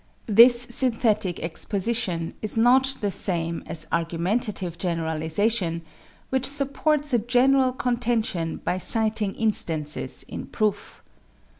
[0.25, 5.83] This synthetic exposition is not the same as argumentative generalization,
[6.31, 11.03] which supports a general contention by citing instances in proof.